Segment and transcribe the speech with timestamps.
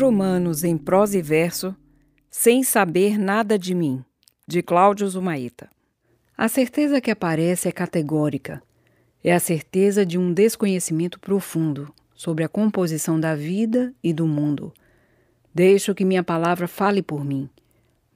[0.00, 1.74] Romanos em prosa e verso,
[2.30, 4.04] sem saber nada de mim,
[4.46, 5.68] de Cláudio Zumaíta.
[6.36, 8.62] A certeza que aparece é categórica.
[9.22, 14.72] É a certeza de um desconhecimento profundo sobre a composição da vida e do mundo.
[15.54, 17.48] Deixo que minha palavra fale por mim,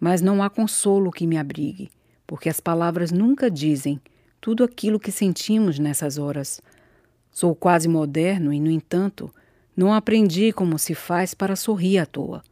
[0.01, 1.91] mas não há consolo que me abrigue,
[2.27, 4.01] porque as palavras nunca dizem
[4.41, 6.61] tudo aquilo que sentimos nessas horas.
[7.31, 9.31] Sou quase moderno e, no entanto,
[9.77, 12.43] não aprendi como se faz para sorrir à toa.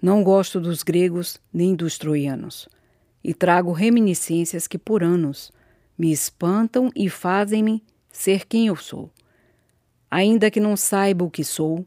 [0.00, 2.68] Não gosto dos gregos nem dos troianos,
[3.22, 5.50] e trago reminiscências que por anos
[5.98, 9.10] me espantam e fazem-me ser quem eu sou.
[10.10, 11.84] Ainda que não saiba o que sou,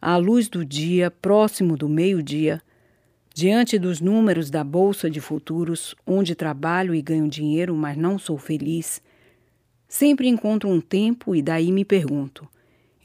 [0.00, 2.62] à luz do dia, próximo do meio-dia,
[3.34, 8.38] diante dos números da bolsa de futuros, onde trabalho e ganho dinheiro, mas não sou
[8.38, 9.02] feliz,
[9.88, 12.48] sempre encontro um tempo e daí me pergunto: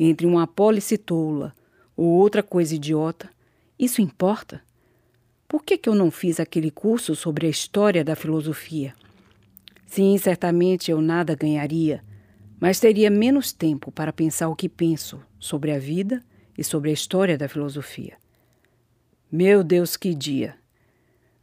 [0.09, 1.53] entre uma apólice tola
[1.95, 3.29] ou outra coisa idiota,
[3.77, 4.63] isso importa?
[5.48, 8.95] Por que, que eu não fiz aquele curso sobre a história da filosofia?
[9.85, 12.03] Sim, certamente eu nada ganharia,
[12.59, 16.23] mas teria menos tempo para pensar o que penso sobre a vida
[16.57, 18.17] e sobre a história da filosofia.
[19.31, 20.55] Meu Deus, que dia!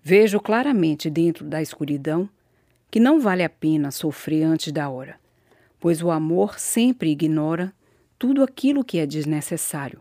[0.03, 2.29] Vejo claramente dentro da escuridão
[2.91, 5.17] que não vale a pena sofrer antes da hora,
[5.79, 7.73] pois o amor sempre ignora
[8.19, 10.01] tudo aquilo que é desnecessário.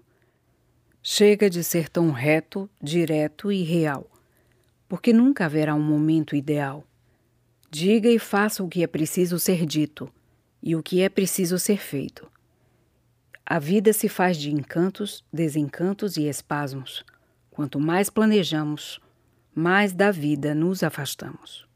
[1.04, 4.10] Chega de ser tão reto, direto e real,
[4.90, 6.84] porque nunca haverá um momento ideal.
[7.70, 10.12] Diga e faça o que é preciso ser dito
[10.64, 12.30] e o que é preciso ser feito.
[13.45, 17.06] A vida se faz de encantos, desencantos e espasmos.
[17.52, 19.00] Quanto mais planejamos,
[19.54, 21.67] mais da vida nos afastamos.